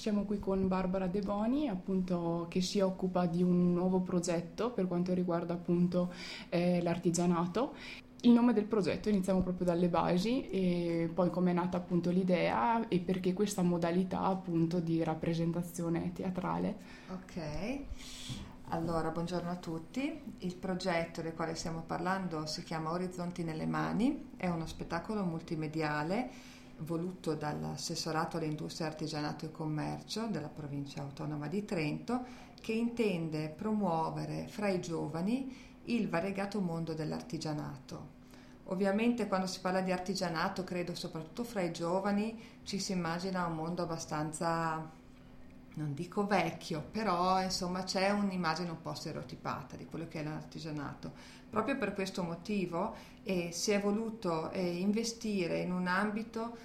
siamo 0.00 0.24
qui 0.24 0.38
con 0.38 0.66
Barbara 0.66 1.06
De 1.06 1.20
Boni, 1.20 1.68
appunto, 1.68 2.46
che 2.48 2.62
si 2.62 2.80
occupa 2.80 3.26
di 3.26 3.42
un 3.42 3.74
nuovo 3.74 4.00
progetto 4.00 4.70
per 4.70 4.86
quanto 4.86 5.12
riguarda 5.12 5.52
appunto 5.52 6.10
eh, 6.48 6.80
l'artigianato. 6.80 7.74
Il 8.22 8.30
nome 8.30 8.54
del 8.54 8.64
progetto, 8.64 9.10
iniziamo 9.10 9.42
proprio 9.42 9.66
dalle 9.66 9.88
basi 9.88 10.48
e 10.48 11.10
poi 11.12 11.28
come 11.28 11.50
è 11.50 11.54
nata 11.54 11.76
appunto 11.76 12.10
l'idea 12.10 12.88
e 12.88 12.98
perché 13.00 13.34
questa 13.34 13.60
modalità 13.60 14.22
appunto 14.22 14.80
di 14.80 15.04
rappresentazione 15.04 16.12
teatrale. 16.14 16.76
Ok, 17.10 17.80
allora 18.68 19.10
buongiorno 19.10 19.50
a 19.50 19.56
tutti. 19.56 20.18
Il 20.38 20.56
progetto 20.56 21.20
del 21.20 21.34
quale 21.34 21.54
stiamo 21.54 21.82
parlando 21.86 22.46
si 22.46 22.62
chiama 22.62 22.90
Orizzonti 22.90 23.44
nelle 23.44 23.66
mani, 23.66 24.30
è 24.36 24.48
uno 24.48 24.66
spettacolo 24.66 25.24
multimediale 25.24 26.58
voluto 26.80 27.34
dall'assessorato 27.34 28.36
all'industria, 28.36 28.86
artigianato 28.86 29.46
e 29.46 29.50
commercio 29.50 30.26
della 30.26 30.48
provincia 30.48 31.02
autonoma 31.02 31.48
di 31.48 31.64
Trento 31.64 32.24
che 32.60 32.72
intende 32.72 33.48
promuovere 33.48 34.46
fra 34.48 34.68
i 34.68 34.80
giovani 34.80 35.56
il 35.84 36.08
variegato 36.08 36.60
mondo 36.60 36.92
dell'artigianato. 36.94 38.18
Ovviamente 38.64 39.26
quando 39.26 39.46
si 39.46 39.60
parla 39.60 39.80
di 39.80 39.90
artigianato, 39.90 40.62
credo 40.62 40.94
soprattutto 40.94 41.42
fra 41.42 41.62
i 41.62 41.72
giovani, 41.72 42.38
ci 42.62 42.78
si 42.78 42.92
immagina 42.92 43.46
un 43.46 43.54
mondo 43.54 43.82
abbastanza 43.82 44.98
non 45.74 45.94
dico 45.94 46.26
vecchio, 46.26 46.82
però 46.90 47.40
insomma 47.42 47.84
c'è 47.84 48.10
un'immagine 48.10 48.70
un 48.70 48.80
po' 48.80 48.94
stereotipata 48.94 49.76
di 49.76 49.86
quello 49.86 50.08
che 50.08 50.20
è 50.20 50.24
l'artigianato. 50.24 51.12
Proprio 51.48 51.76
per 51.76 51.94
questo 51.94 52.22
motivo 52.22 52.94
eh, 53.22 53.50
si 53.52 53.70
è 53.70 53.80
voluto 53.80 54.50
eh, 54.50 54.78
investire 54.78 55.58
in 55.58 55.72
un 55.72 55.86
ambito 55.86 56.56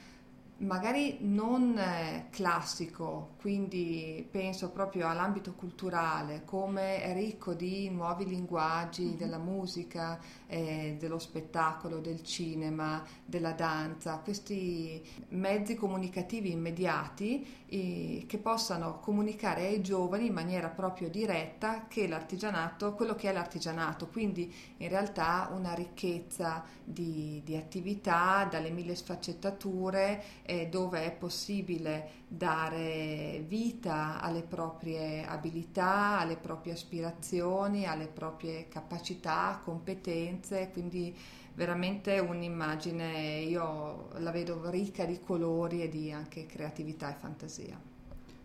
magari 0.57 1.17
non 1.21 1.77
eh, 1.77 2.27
classico, 2.29 3.31
quindi 3.41 4.25
penso 4.29 4.69
proprio 4.69 5.07
all'ambito 5.07 5.53
culturale, 5.53 6.43
come 6.45 7.01
è 7.01 7.13
ricco 7.13 7.53
di 7.53 7.89
nuovi 7.89 8.25
linguaggi 8.25 9.03
mm-hmm. 9.03 9.17
della 9.17 9.37
musica, 9.37 10.17
eh, 10.47 10.95
dello 10.97 11.19
spettacolo, 11.19 11.99
del 11.99 12.23
cinema, 12.23 13.03
della 13.25 13.51
danza, 13.51 14.19
questi 14.19 15.03
mezzi 15.29 15.75
comunicativi 15.75 16.51
immediati 16.51 17.63
eh, 17.67 18.23
che 18.25 18.37
possano 18.37 18.99
comunicare 18.99 19.67
ai 19.67 19.81
giovani 19.81 20.27
in 20.27 20.33
maniera 20.33 20.69
proprio 20.69 21.09
diretta 21.09 21.85
che 21.87 22.07
l'artigianato, 22.07 22.93
quello 22.93 23.15
che 23.15 23.29
è 23.29 23.33
l'artigianato, 23.33 24.07
quindi 24.07 24.53
in 24.77 24.87
realtà 24.87 25.49
una 25.53 25.73
ricchezza 25.73 26.63
di, 26.83 27.41
di 27.43 27.57
attività 27.57 28.47
dalle 28.49 28.69
mille 28.69 28.95
sfaccettature 28.95 30.43
eh, 30.45 30.67
dove 30.69 31.03
è 31.05 31.11
possibile 31.11 32.23
dare 32.27 33.43
vita 33.47 34.21
alle 34.21 34.41
proprie 34.41 35.25
abilità, 35.25 36.19
alle 36.19 36.37
proprie 36.37 36.73
aspirazioni, 36.73 37.85
alle 37.85 38.07
proprie 38.07 38.67
capacità, 38.67 39.59
competenze, 39.63 40.69
quindi 40.71 41.15
veramente 41.55 42.19
un'immagine, 42.19 43.39
io 43.39 44.09
la 44.17 44.31
vedo 44.31 44.69
ricca 44.69 45.05
di 45.05 45.19
colori 45.19 45.81
e 45.81 45.89
di 45.89 46.11
anche 46.11 46.45
creatività 46.45 47.09
e 47.09 47.17
fantasia. 47.17 47.93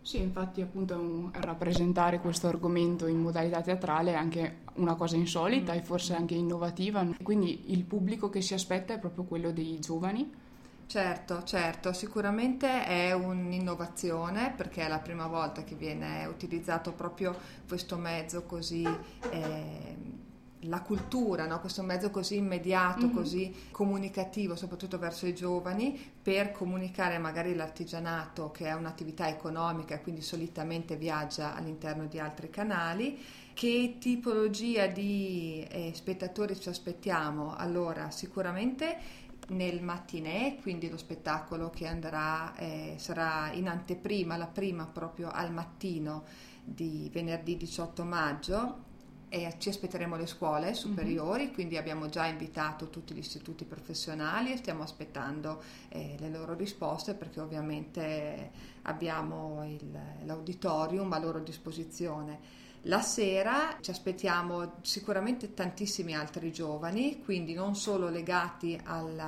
Sì, 0.03 0.19
infatti 0.19 0.63
appunto 0.63 1.31
rappresentare 1.35 2.21
questo 2.21 2.47
argomento 2.47 3.07
in 3.07 3.19
modalità 3.19 3.61
teatrale 3.61 4.13
è 4.13 4.17
anche 4.17 4.61
una 4.75 4.95
cosa 4.95 5.17
insolita 5.17 5.75
mm. 5.75 5.77
e 5.77 5.83
forse 5.83 6.15
anche 6.15 6.35
innovativa, 6.35 7.07
quindi 7.23 7.73
il 7.73 7.85
pubblico 7.85 8.31
che 8.31 8.41
si 8.41 8.55
aspetta 8.55 8.95
è 8.95 8.99
proprio 8.99 9.25
quello 9.25 9.51
dei 9.51 9.79
giovani. 9.79 10.49
Certo, 10.91 11.45
certo, 11.45 11.93
sicuramente 11.93 12.85
è 12.85 13.13
un'innovazione 13.13 14.53
perché 14.57 14.87
è 14.87 14.89
la 14.89 14.99
prima 14.99 15.29
volta 15.29 15.63
che 15.63 15.77
viene 15.77 16.27
utilizzato 16.27 16.91
proprio 16.91 17.33
questo 17.69 17.97
mezzo 17.97 18.43
così... 18.43 18.83
Eh, 19.31 20.19
la 20.65 20.83
cultura, 20.83 21.47
no? 21.47 21.59
questo 21.61 21.83
mezzo 21.83 22.11
così 22.11 22.37
immediato, 22.37 23.07
mm-hmm. 23.07 23.15
così 23.15 23.55
comunicativo, 23.71 24.57
soprattutto 24.57 24.99
verso 24.99 25.25
i 25.27 25.35
giovani, 25.35 25.99
per 26.21 26.53
comunicare 26.53 27.17
magari 27.17 27.55
l'artigianato, 27.55 28.51
che 28.51 28.67
è 28.67 28.75
un'attività 28.75 29.27
economica 29.27 29.95
e 29.95 30.03
quindi 30.03 30.21
solitamente 30.21 30.97
viaggia 30.97 31.55
all'interno 31.55 32.05
di 32.07 32.19
altri 32.19 32.51
canali. 32.51 33.19
Che 33.55 33.97
tipologia 33.99 34.87
di 34.87 35.67
eh, 35.71 35.93
spettatori 35.95 36.61
ci 36.61 36.69
aspettiamo? 36.69 37.55
Allora, 37.57 38.11
sicuramente 38.11 39.29
nel 39.51 39.83
mattinè, 39.83 40.59
quindi 40.61 40.89
lo 40.89 40.97
spettacolo 40.97 41.71
che 41.71 41.87
andrà, 41.87 42.55
eh, 42.57 42.95
sarà 42.99 43.51
in 43.53 43.69
anteprima, 43.69 44.37
la 44.37 44.47
prima 44.47 44.87
proprio 44.87 45.31
al 45.31 45.53
mattino 45.53 46.25
di 46.63 47.09
venerdì 47.13 47.57
18 47.57 48.05
maggio 48.05 48.89
e 49.29 49.55
ci 49.59 49.69
aspetteremo 49.69 50.17
le 50.17 50.27
scuole 50.27 50.75
superiori, 50.75 51.45
mm-hmm. 51.45 51.55
quindi 51.55 51.77
abbiamo 51.77 52.09
già 52.09 52.27
invitato 52.27 52.91
tutti 52.91 53.15
gli 53.15 53.19
istituti 53.19 53.65
professionali 53.65 54.53
e 54.53 54.57
stiamo 54.57 54.83
aspettando 54.83 55.63
eh, 55.89 56.17
le 56.19 56.29
loro 56.29 56.55
risposte 56.55 57.15
perché 57.15 57.41
ovviamente 57.41 58.51
abbiamo 58.83 59.65
il, 59.65 59.99
l'auditorium 60.25 61.13
a 61.13 61.19
loro 61.19 61.39
disposizione. 61.39 62.69
La 62.85 63.03
sera 63.03 63.77
ci 63.83 63.91
aspettiamo 63.91 64.77
sicuramente 64.81 65.53
tantissimi 65.53 66.15
altri 66.15 66.51
giovani, 66.51 67.21
quindi 67.23 67.53
non 67.53 67.77
solo 67.77 68.09
legati 68.09 68.81
agli 68.83 69.21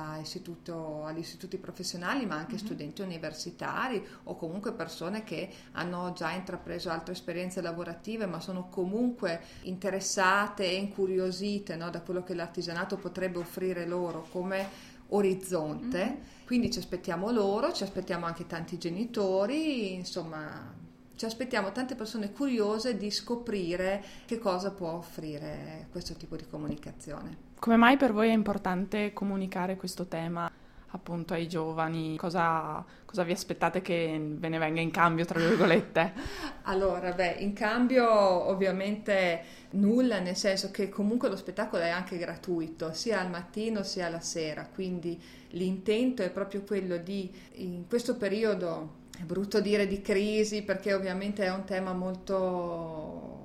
istituti 1.19 1.57
professionali, 1.57 2.25
ma 2.25 2.35
anche 2.37 2.55
mm-hmm. 2.55 2.65
studenti 2.65 3.01
universitari 3.03 4.03
o 4.23 4.35
comunque 4.35 4.73
persone 4.73 5.23
che 5.23 5.51
hanno 5.73 6.13
già 6.13 6.31
intrapreso 6.31 6.89
altre 6.89 7.13
esperienze 7.13 7.61
lavorative, 7.61 8.25
ma 8.25 8.39
sono 8.39 8.69
comunque 8.69 9.41
interessate 9.63 10.65
e 10.65 10.73
incuriosite 10.73 11.75
no, 11.75 11.91
da 11.91 12.01
quello 12.01 12.23
che 12.23 12.33
l'artigianato 12.33 12.97
potrebbe 12.97 13.37
offrire 13.37 13.85
loro 13.85 14.25
come 14.31 14.67
orizzonte. 15.09 16.03
Mm-hmm. 16.03 16.45
Quindi 16.47 16.71
ci 16.71 16.79
aspettiamo 16.79 17.29
loro, 17.29 17.71
ci 17.71 17.83
aspettiamo 17.83 18.25
anche 18.25 18.47
tanti 18.47 18.79
genitori, 18.79 19.93
insomma 19.93 20.81
ci 21.23 21.29
aspettiamo 21.29 21.71
tante 21.71 21.95
persone 21.95 22.33
curiose 22.33 22.97
di 22.97 23.09
scoprire 23.09 24.03
che 24.25 24.39
cosa 24.39 24.71
può 24.71 24.91
offrire 24.91 25.87
questo 25.89 26.15
tipo 26.15 26.35
di 26.35 26.45
comunicazione. 26.45 27.51
Come 27.59 27.77
mai 27.77 27.95
per 27.95 28.11
voi 28.11 28.27
è 28.27 28.33
importante 28.33 29.13
comunicare 29.13 29.77
questo 29.77 30.07
tema 30.07 30.51
appunto 30.87 31.33
ai 31.33 31.47
giovani? 31.47 32.17
Cosa, 32.17 32.83
cosa 33.05 33.23
vi 33.23 33.31
aspettate 33.31 33.81
che 33.81 34.19
ve 34.21 34.49
ne 34.49 34.57
venga 34.57 34.81
in 34.81 34.91
cambio, 34.91 35.23
tra 35.23 35.39
virgolette? 35.39 36.11
allora, 36.63 37.13
beh, 37.13 37.37
in 37.39 37.53
cambio 37.53 38.05
ovviamente 38.05 39.43
nulla, 39.71 40.19
nel 40.19 40.35
senso 40.35 40.71
che 40.71 40.89
comunque 40.89 41.29
lo 41.29 41.37
spettacolo 41.37 41.83
è 41.83 41.89
anche 41.89 42.17
gratuito, 42.17 42.91
sia 42.91 43.21
al 43.21 43.29
mattino 43.29 43.83
sia 43.83 44.07
alla 44.07 44.19
sera, 44.19 44.67
quindi 44.67 45.17
l'intento 45.51 46.21
è 46.21 46.29
proprio 46.29 46.63
quello 46.63 46.97
di, 46.97 47.33
in 47.53 47.87
questo 47.87 48.17
periodo 48.17 48.99
è 49.23 49.25
brutto 49.25 49.61
dire 49.61 49.87
di 49.87 50.01
crisi 50.01 50.63
perché 50.63 50.93
ovviamente 50.93 51.45
è 51.45 51.51
un 51.51 51.63
tema 51.63 51.93
molto 51.93 53.41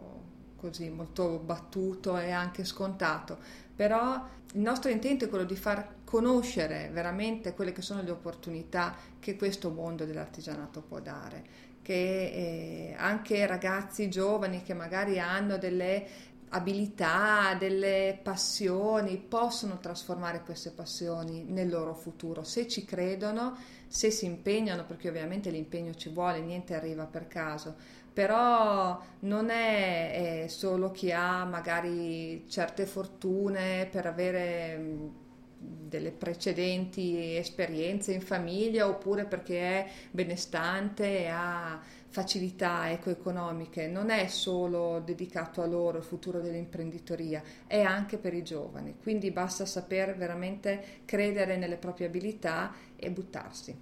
così 0.57 0.91
molto 0.91 1.39
battuto 1.39 2.19
e 2.19 2.33
anche 2.33 2.65
scontato, 2.65 3.39
però 3.77 4.27
il 4.55 4.61
nostro 4.61 4.91
intento 4.91 5.25
è 5.25 5.29
quello 5.29 5.45
di 5.45 5.55
far 5.55 5.99
conoscere 6.03 6.91
veramente 6.93 7.55
quelle 7.55 7.71
che 7.71 7.81
sono 7.81 8.03
le 8.03 8.11
opportunità 8.11 8.97
che 9.21 9.37
questo 9.37 9.71
mondo 9.71 10.05
dell'artigianato 10.05 10.81
può 10.83 10.99
dare, 10.99 11.45
che 11.81 11.95
eh, 11.95 12.95
anche 12.99 13.47
ragazzi 13.47 14.11
giovani 14.11 14.65
che 14.65 14.75
magari 14.75 15.21
hanno 15.21 15.59
delle 15.59 16.07
abilità, 16.51 17.55
delle 17.59 18.19
passioni, 18.23 19.17
possono 19.17 19.79
trasformare 19.79 20.43
queste 20.43 20.71
passioni 20.71 21.45
nel 21.45 21.69
loro 21.69 21.95
futuro. 21.95 22.43
Se 22.43 22.67
ci 22.69 22.85
credono, 22.85 23.57
se 23.87 24.11
si 24.11 24.27
impegnano, 24.27 24.85
perché 24.85 25.09
ovviamente 25.09 25.51
l'impegno 25.51 25.95
ci 25.95 26.09
vuole, 26.11 26.41
niente 26.41 26.75
arriva 26.75 27.05
per 27.05 27.27
caso, 27.29 27.75
però 28.13 29.01
non 29.21 29.51
è, 29.51 30.43
è 30.45 30.49
solo 30.49 30.91
chi 30.91 31.13
ha 31.13 31.45
magari 31.45 32.45
certe 32.49 32.87
fortune 32.87 33.87
per 33.91 34.07
avere 34.07 35.27
delle 35.61 36.13
precedenti 36.13 37.37
esperienze 37.37 38.13
in 38.13 38.21
famiglia 38.21 38.87
oppure 38.87 39.25
perché 39.25 39.61
è 39.61 39.91
benestante 40.11 41.21
e 41.21 41.27
ha 41.27 41.81
facilità 42.11 42.91
economiche, 42.91 43.87
non 43.87 44.11
è 44.11 44.29
solo 44.29 45.01
dedicato 45.05 45.61
a 45.63 45.67
loro 45.67 45.99
il 45.99 46.05
futuro 46.05 46.41
dell'imprenditoria, 46.41 47.43
è 47.67 47.81
anche 47.81 48.17
per 48.17 48.35
i 48.35 48.43
giovani, 48.43 48.97
quindi 49.03 49.31
basta 49.31 49.67
saper 49.67 50.17
veramente 50.17 51.03
credere 51.05 51.57
nelle 51.57 51.77
proprie 51.77 52.07
abilità 52.07 52.73
e 52.97 53.11
buttarsi. 53.11 53.77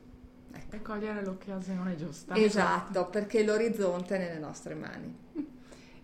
Ecco. 0.53 0.77
E 0.77 0.83
cogliere 0.83 1.23
l'occasione 1.23 1.97
giusta. 1.97 2.35
Esatto, 2.35 3.07
perché 3.09 3.45
l'orizzonte 3.45 4.17
è 4.17 4.19
nelle 4.19 4.39
nostre 4.39 4.75
mani. 4.75 5.46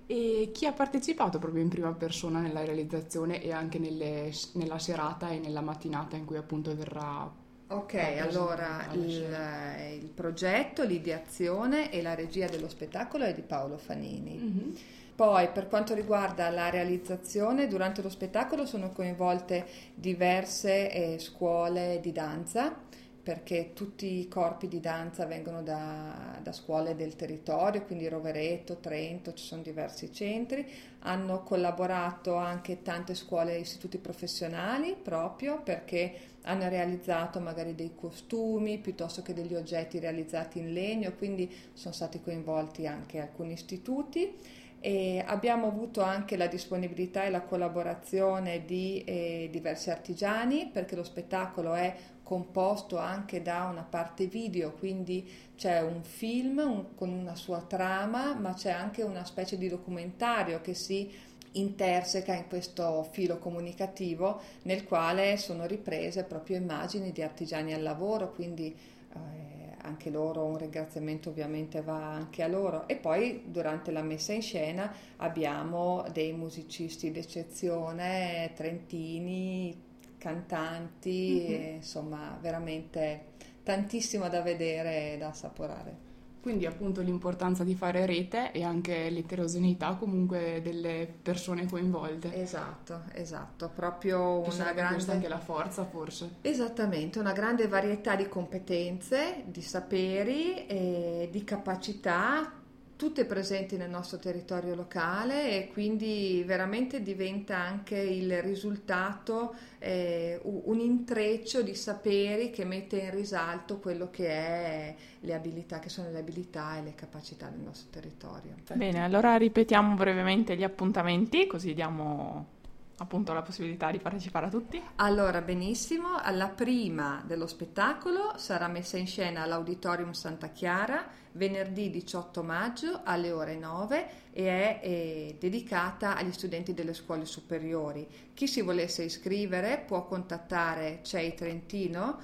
E 0.06 0.50
chi 0.52 0.66
ha 0.66 0.72
partecipato 0.72 1.38
proprio 1.38 1.62
in 1.62 1.68
prima 1.68 1.92
persona 1.92 2.40
nella 2.40 2.64
realizzazione 2.64 3.42
e 3.42 3.52
anche 3.52 3.78
nelle, 3.78 4.32
nella 4.54 4.78
serata 4.78 5.30
e 5.30 5.38
nella 5.38 5.60
mattinata 5.60 6.16
in 6.16 6.24
cui 6.24 6.36
appunto 6.36 6.74
verrà 6.74 7.40
Ok, 7.72 7.94
allora 8.20 8.86
il, 8.92 10.02
il, 10.02 10.10
progetto, 10.14 10.84
l'ideazione 10.84 11.90
e 11.90 12.02
la 12.02 12.14
regia 12.14 12.46
dello 12.46 12.68
spettacolo 12.68 13.24
è 13.24 13.32
di 13.32 13.40
Paolo 13.40 13.78
Fanini. 13.78 14.36
Mm-hmm. 14.36 14.70
Poi 15.14 15.48
per 15.48 15.68
quanto 15.68 15.94
riguarda 15.94 16.50
la 16.50 16.68
realizzazione, 16.68 17.68
durante 17.68 18.02
lo 18.02 18.10
spettacolo 18.10 18.66
sono 18.66 18.92
coinvolte 18.92 19.66
diverse 19.94 20.90
eh, 20.90 21.18
scuole 21.18 21.98
di 22.02 22.12
danza 22.12 22.76
perché 23.22 23.72
tutti 23.72 24.18
i 24.18 24.26
corpi 24.26 24.66
di 24.66 24.80
danza 24.80 25.26
vengono 25.26 25.62
da, 25.62 26.40
da, 26.42 26.52
scuole 26.52 26.96
del 26.96 27.14
territorio, 27.14 27.84
quindi 27.84 28.08
Rovereto, 28.08 28.78
Trento, 28.78 29.32
ci 29.32 29.44
sono 29.44 29.62
diversi 29.62 30.12
centri, 30.12 30.68
hanno 31.00 31.44
collaborato 31.44 32.34
anche 32.34 32.82
tante 32.82 33.14
scuole 33.14 33.54
e 33.54 33.60
istituti 33.60 33.98
professionali 33.98 34.96
proprio 35.00 35.62
perché 35.62 36.30
hanno 36.42 36.68
realizzato 36.68 37.38
magari 37.38 37.76
dei 37.76 37.92
costumi 37.94 38.78
piuttosto 38.78 39.22
che 39.22 39.34
degli 39.34 39.54
oggetti 39.54 40.00
realizzati 40.00 40.58
in 40.58 40.72
legno, 40.72 41.12
quindi 41.12 41.48
sono 41.74 41.94
stati 41.94 42.20
coinvolti 42.20 42.88
anche 42.88 43.20
alcuni 43.20 43.52
istituti. 43.52 44.60
E 44.84 45.22
abbiamo 45.24 45.68
avuto 45.68 46.02
anche 46.02 46.36
la 46.36 46.48
disponibilità 46.48 47.22
e 47.22 47.30
la 47.30 47.42
collaborazione 47.42 48.64
di 48.64 49.04
eh, 49.04 49.48
diversi 49.48 49.90
artigiani 49.90 50.68
perché 50.72 50.96
lo 50.96 51.04
spettacolo 51.04 51.74
è 51.74 51.94
composto 52.24 52.98
anche 52.98 53.42
da 53.42 53.68
una 53.70 53.82
parte 53.88 54.26
video, 54.26 54.72
quindi 54.72 55.30
c'è 55.54 55.80
un 55.82 56.02
film 56.02 56.58
un, 56.58 56.94
con 56.96 57.10
una 57.10 57.36
sua 57.36 57.60
trama, 57.60 58.34
ma 58.34 58.54
c'è 58.54 58.70
anche 58.70 59.02
una 59.02 59.24
specie 59.24 59.56
di 59.56 59.68
documentario 59.68 60.60
che 60.60 60.74
si 60.74 61.10
interseca 61.52 62.34
in 62.34 62.48
questo 62.48 63.06
filo 63.12 63.38
comunicativo 63.38 64.40
nel 64.62 64.84
quale 64.84 65.36
sono 65.36 65.66
riprese 65.66 66.24
proprio 66.24 66.56
immagini 66.56 67.12
di 67.12 67.22
artigiani 67.22 67.72
al 67.72 67.82
lavoro, 67.82 68.32
quindi 68.32 68.74
eh, 69.14 69.61
anche 69.82 70.10
loro 70.10 70.44
un 70.44 70.56
ringraziamento 70.56 71.30
ovviamente 71.30 71.82
va 71.82 72.12
anche 72.12 72.42
a 72.42 72.48
loro 72.48 72.86
e 72.88 72.96
poi 72.96 73.44
durante 73.46 73.90
la 73.90 74.02
messa 74.02 74.32
in 74.32 74.42
scena 74.42 74.92
abbiamo 75.16 76.04
dei 76.12 76.32
musicisti 76.32 77.10
d'eccezione 77.10 78.52
trentini 78.54 79.90
cantanti 80.18 81.40
mm-hmm. 81.40 81.62
e, 81.62 81.72
insomma 81.76 82.38
veramente 82.40 83.30
tantissimo 83.62 84.28
da 84.28 84.40
vedere 84.40 85.14
e 85.14 85.18
da 85.18 85.28
assaporare 85.28 86.10
quindi 86.42 86.66
appunto 86.66 87.00
l'importanza 87.00 87.62
di 87.62 87.76
fare 87.76 88.04
rete 88.04 88.50
e 88.50 88.64
anche 88.64 89.08
l'eterogeneità 89.10 89.94
comunque 89.94 90.60
delle 90.60 91.08
persone 91.22 91.66
coinvolte. 91.66 92.34
Esatto, 92.34 93.02
esatto, 93.12 93.70
proprio 93.72 94.40
una 94.40 94.72
grande... 94.72 95.12
anche 95.12 95.28
la 95.28 95.38
forza 95.38 95.84
forse. 95.84 96.38
Esattamente, 96.40 97.20
una 97.20 97.32
grande 97.32 97.68
varietà 97.68 98.16
di 98.16 98.28
competenze, 98.28 99.44
di 99.46 99.62
saperi 99.62 100.66
e 100.66 101.28
di 101.30 101.44
capacità 101.44 102.60
tutte 103.02 103.24
presenti 103.24 103.76
nel 103.76 103.90
nostro 103.90 104.18
territorio 104.18 104.76
locale 104.76 105.50
e 105.56 105.72
quindi 105.72 106.44
veramente 106.46 107.02
diventa 107.02 107.56
anche 107.56 107.98
il 107.98 108.40
risultato 108.42 109.56
eh, 109.80 110.38
un 110.44 110.78
intreccio 110.78 111.62
di 111.62 111.74
saperi 111.74 112.50
che 112.50 112.64
mette 112.64 112.98
in 112.98 113.10
risalto 113.10 113.80
quello 113.80 114.08
che 114.08 114.28
è 114.28 114.94
le 115.18 115.34
abilità, 115.34 115.80
che 115.80 115.88
sono 115.88 116.12
le 116.12 116.20
abilità 116.20 116.78
e 116.78 116.82
le 116.82 116.94
capacità 116.94 117.48
del 117.48 117.58
nostro 117.58 117.88
territorio. 117.90 118.54
Bene, 118.72 119.02
allora 119.02 119.34
ripetiamo 119.34 119.96
brevemente 119.96 120.54
gli 120.54 120.62
appuntamenti 120.62 121.48
così 121.48 121.74
diamo 121.74 122.60
appunto 123.02 123.32
la 123.32 123.42
possibilità 123.42 123.90
di 123.90 123.98
partecipare 123.98 124.46
a 124.46 124.48
tutti? 124.48 124.80
Allora, 124.96 125.42
benissimo, 125.42 126.16
alla 126.16 126.48
prima 126.48 127.22
dello 127.26 127.46
spettacolo 127.46 128.34
sarà 128.36 128.68
messa 128.68 128.96
in 128.96 129.06
scena 129.06 129.42
all'Auditorium 129.42 130.12
Santa 130.12 130.48
Chiara 130.48 131.04
venerdì 131.32 131.90
18 131.90 132.42
maggio 132.42 133.00
alle 133.04 133.32
ore 133.32 133.56
9 133.56 134.08
e 134.32 134.46
è, 134.46 134.80
è 134.80 135.36
dedicata 135.38 136.16
agli 136.16 136.32
studenti 136.32 136.74
delle 136.74 136.94
scuole 136.94 137.24
superiori. 137.24 138.06
Chi 138.34 138.46
si 138.46 138.60
volesse 138.60 139.02
iscrivere 139.02 139.82
può 139.84 140.06
contattare 140.06 141.00
CEI 141.02 141.34
Trentino, 141.34 142.18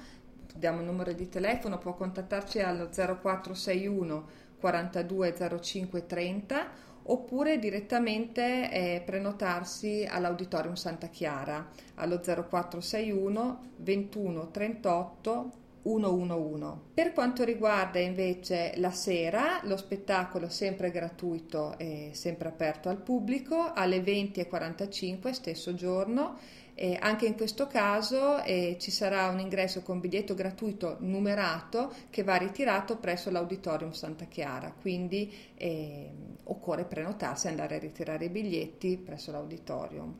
diamo 0.55 0.79
il 0.79 0.85
numero 0.85 1.11
di 1.11 1.27
telefono, 1.27 1.77
può 1.77 1.93
contattarci 1.93 2.59
allo 2.59 2.89
0461 2.89 4.47
42 4.59 5.59
05 5.61 6.05
30 6.05 6.87
oppure 7.09 7.59
direttamente 7.59 8.71
eh, 8.71 9.01
prenotarsi 9.05 10.05
all'Auditorium 10.09 10.75
Santa 10.75 11.07
Chiara 11.07 11.67
allo 11.95 12.19
0461 12.19 13.59
21 13.77 14.51
38 14.51 15.51
111. 15.81 16.77
Per 16.93 17.13
quanto 17.13 17.43
riguarda 17.43 17.99
invece 17.99 18.73
la 18.75 18.91
sera, 18.91 19.59
lo 19.63 19.77
spettacolo 19.77 20.49
sempre 20.49 20.91
gratuito 20.91 21.77
e 21.77 22.11
sempre 22.13 22.49
aperto 22.49 22.89
al 22.89 23.01
pubblico 23.01 23.71
alle 23.73 23.99
20.45 24.01 25.31
stesso 25.31 25.73
giorno. 25.73 26.37
E 26.81 26.97
anche 26.97 27.25
in 27.25 27.35
questo 27.35 27.67
caso 27.67 28.41
eh, 28.41 28.77
ci 28.79 28.89
sarà 28.89 29.27
un 29.27 29.41
ingresso 29.41 29.81
con 29.81 29.99
biglietto 29.99 30.33
gratuito 30.33 30.95
numerato 30.99 31.93
che 32.09 32.23
va 32.23 32.37
ritirato 32.37 32.95
presso 32.95 33.29
l'Auditorium 33.29 33.91
Santa 33.91 34.23
Chiara, 34.23 34.73
quindi 34.79 35.29
eh, 35.55 36.09
occorre 36.45 36.85
prenotarsi 36.85 37.47
e 37.47 37.49
andare 37.49 37.75
a 37.75 37.79
ritirare 37.79 38.23
i 38.23 38.29
biglietti 38.29 38.95
presso 38.95 39.29
l'Auditorium. 39.29 40.15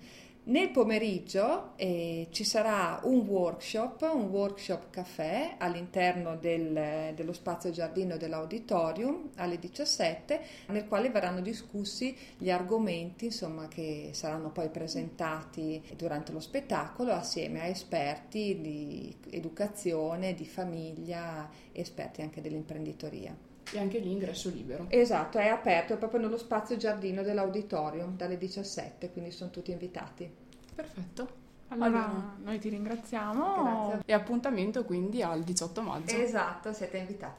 Nel 0.50 0.72
pomeriggio 0.72 1.74
eh, 1.76 2.28
ci 2.32 2.44
sarà 2.44 3.00
un 3.04 3.20
workshop, 3.20 4.10
un 4.12 4.30
workshop 4.30 4.90
caffè 4.90 5.58
all'interno 5.60 6.38
del, 6.38 7.14
dello 7.14 7.34
spazio 7.34 7.70
giardino 7.70 8.18
dell'auditorium 8.18 9.30
alle 9.36 9.60
17, 9.60 10.42
nel 10.70 10.88
quale 10.88 11.12
verranno 11.12 11.42
discussi 11.42 12.18
gli 12.36 12.50
argomenti 12.50 13.26
insomma, 13.26 13.68
che 13.68 14.10
saranno 14.14 14.50
poi 14.50 14.70
presentati 14.70 15.84
durante 15.96 16.32
lo 16.32 16.40
spettacolo 16.40 17.12
assieme 17.12 17.62
a 17.62 17.66
esperti 17.66 18.60
di 18.60 19.16
educazione, 19.30 20.34
di 20.34 20.48
famiglia, 20.48 21.48
esperti 21.72 22.24
anche 22.24 22.42
dell'imprenditoria. 22.42 23.49
E 23.72 23.80
anche 23.80 24.00
lì 24.00 24.12
ingresso 24.12 24.50
libero. 24.50 24.86
Esatto, 24.90 25.38
è 25.38 25.48
aperto, 25.48 25.94
è 25.94 25.98
proprio 25.98 26.20
nello 26.20 26.38
spazio 26.38 26.76
giardino 26.78 27.22
dell'auditorium 27.22 28.16
dalle 28.16 28.38
17, 28.38 29.12
quindi 29.12 29.32
sono 29.32 29.52
tutti 29.52 29.72
invitati. 29.72 30.30
Perfetto. 30.74 31.48
Allora, 31.72 31.88
allora, 31.88 32.36
noi 32.44 32.58
ti 32.58 32.70
ringraziamo. 32.70 33.64
Grazie. 33.64 34.02
E 34.06 34.14
appuntamento 34.14 34.84
quindi 34.86 35.22
al 35.22 35.44
18 35.44 35.82
maggio. 35.84 36.16
Esatto, 36.16 36.74
siete 36.74 36.98
invitati. 36.98 37.26